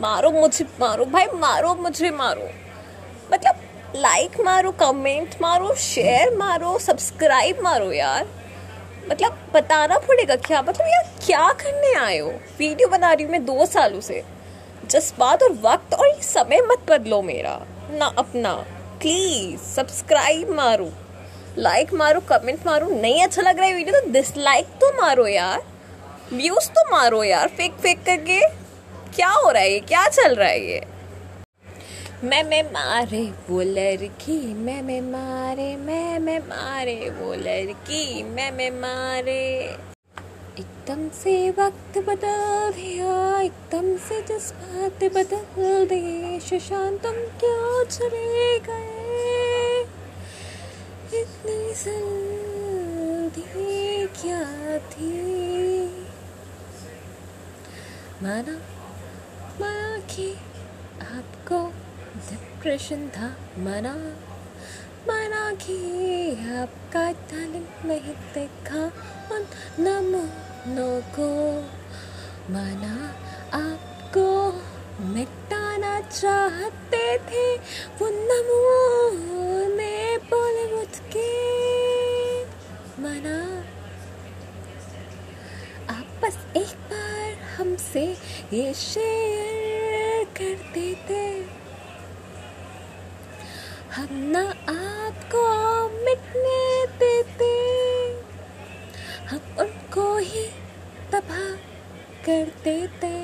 [0.00, 2.48] मारो मुझे, मारो, भाई मारो मुझे, मारो।
[3.32, 3.54] मतलब
[3.96, 8.26] लाइक मारो कमेंट मारो शेयर मारो सब्सक्राइब मारो यार।
[9.10, 10.62] मतलब बताना पड़ेगा क्या?
[10.62, 12.30] मतलब यार क्या करने आए हो?
[12.58, 14.22] वीडियो बना रही हूँ मैं दो सालों से।
[14.90, 17.60] जज्बात और वक्त और ये समय मत बदलो मेरा।
[17.90, 18.54] ना अपना।
[19.00, 20.90] प्लीज़ सब्सक्राइब मारो।
[21.58, 25.62] लाइक मारो कमेंट मारो। नहीं अच्छा लग रहा है वीडियो तो डिसलाइक तो मारो यार।
[26.32, 28.67] व्यूज़ तो मारो यार फेक फेक करके।
[29.16, 29.80] क्या हो रहा है ये?
[29.80, 30.80] क्या चल रहा है ये?
[32.24, 38.70] मैं मैं मारे वो लड़की, मैं मैं मारे, मैं मैं मारे वो लड़की, मैं मैं
[38.70, 39.76] मारे।
[40.58, 49.80] एकदम से वक्त बदल दिया, एकदम से जज्बात बदल दिए शशांत तुम क्यों चले गए?
[51.20, 53.44] इतनी जल्दी
[54.06, 55.28] क्या थी?
[58.22, 58.77] माना
[60.18, 60.30] कि
[61.06, 61.58] आपको
[62.28, 63.26] डिप्रेशन था,
[63.58, 63.92] मना।
[65.08, 65.76] माना कि
[66.54, 68.82] आपका टैलेंट नहीं देखा
[69.34, 69.46] उन
[69.78, 71.28] नमूनों को।
[72.52, 72.94] माना
[73.58, 74.26] आपको
[75.06, 77.46] मिटाना चाहते थे,
[77.98, 79.96] वो नमूने
[80.30, 81.30] बॉलीवुड के
[83.02, 83.38] मना,
[85.90, 88.06] आप बस एक बार हमसे
[88.52, 89.47] ये शेयर
[90.38, 91.20] कर देते
[93.94, 95.42] हम ना आपको
[96.04, 96.60] मिटने
[96.98, 97.48] देते।
[99.30, 100.44] हम उनको ही
[101.12, 101.50] तबाह
[102.26, 103.16] कर देते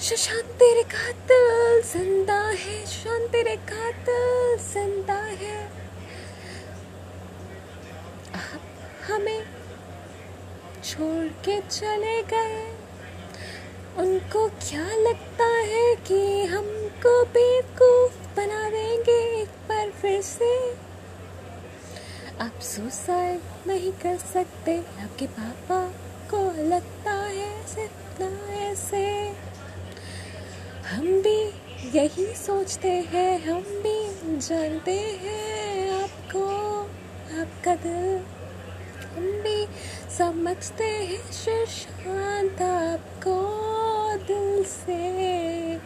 [0.00, 5.58] शशांत तेरे कातिल ज़िंदा है। शशांत तेरे कातिल ज़िंदा है।
[9.08, 9.42] हमें
[10.84, 12.83] छोड़ के चले गए।
[13.98, 20.70] उनको क्या लगता है कि हमको बेवकूफ़ बना देंगे एक बार फिर से?
[22.40, 25.88] आप सुसाइड नहीं कर सकते। आपके पापा
[26.30, 27.54] को लगता है
[28.72, 29.32] ऐसे।
[30.86, 31.42] हम भी
[31.98, 34.06] यही सोचते हैं, हम भी
[34.38, 36.46] जानते हैं आपको,
[37.40, 38.24] आपका दिल।
[39.08, 39.66] हम भी
[40.18, 43.73] समझते हैं शशांत आपको।
[44.18, 45.78] दिल से।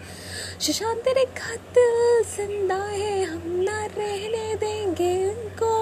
[0.60, 5.72] शशांत तेरे खातिर ज़िंदा है, हम ना रहने देंगे उनको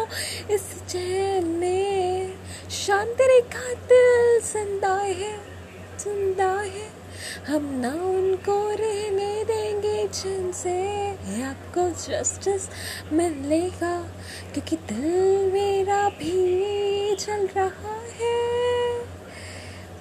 [0.54, 2.32] इस चैन में।
[2.76, 5.34] शान तेरे खातिर ज़िंदा है
[5.98, 6.88] ज़िंदा है,
[7.46, 10.76] हम ना उनको रहने देंगे चैन से।
[11.42, 12.68] आपको जस्टिस
[13.12, 13.96] मिलेगा,
[14.52, 18.34] क्योंकि दिल मेरा भी चल रहा है।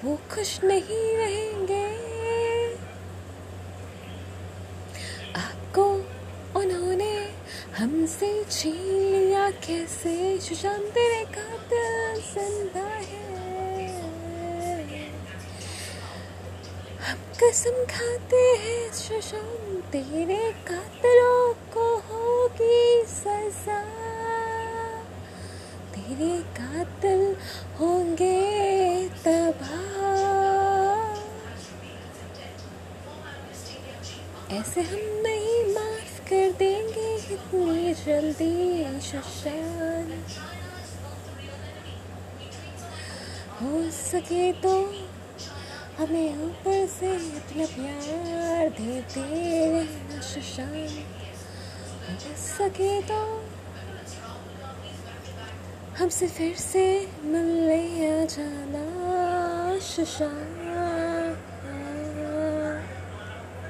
[0.04, 1.84] वो खुश नहीं रहेंगे।
[5.36, 5.84] आपको
[6.60, 7.14] उन्होंने
[7.78, 8.76] हमसे छीन
[9.12, 13.24] लिया, कैसे सुशांत तेरे कातिल ज़िंदा है।
[17.02, 23.82] हम कसम खाते हैं सुशांत तेरे कातिलों को होगी सजा।
[25.96, 27.36] तेरे कातिल
[27.80, 28.38] होंगे
[29.26, 29.85] तबाह।
[34.54, 40.12] ऐसे हम नहीं माफ़ कर देंगे इतनी जल्दी शशान
[43.62, 44.74] हो सके तो
[45.98, 50.76] हमें ऊपर से अपना प्यार देते रहना शशान
[52.10, 53.20] हो सके तो
[56.00, 56.86] हमसे फिर से
[57.26, 60.65] मिलने आ जाना शशान